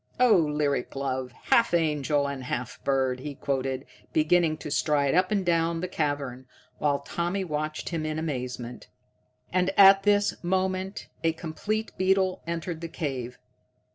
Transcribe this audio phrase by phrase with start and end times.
[0.19, 5.45] 'Oh lyric love, half angel and half bird!'" he quoted, beginning to stride up and
[5.45, 6.47] down the cavern,
[6.79, 8.87] while Tommy watched him in amazement.
[9.53, 13.37] And at this moment a complete beetle entered the cave.